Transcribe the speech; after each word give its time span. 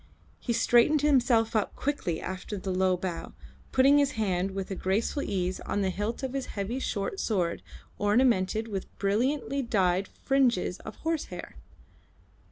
He 0.39 0.51
straightened 0.51 1.03
himself 1.03 1.55
up 1.55 1.75
quickly 1.75 2.19
after 2.19 2.57
the 2.57 2.71
low 2.73 2.97
bow, 2.97 3.33
putting 3.71 3.99
his 3.99 4.13
hand 4.13 4.49
with 4.49 4.71
a 4.71 4.75
graceful 4.75 5.21
ease 5.21 5.59
on 5.59 5.81
the 5.83 5.91
hilt 5.91 6.23
of 6.23 6.33
his 6.33 6.47
heavy 6.57 6.79
short 6.79 7.19
sword 7.19 7.61
ornamented 7.99 8.67
with 8.67 8.87
brilliantly 8.97 9.61
dyed 9.61 10.07
fringes 10.07 10.79
of 10.79 10.95
horsehair. 11.05 11.55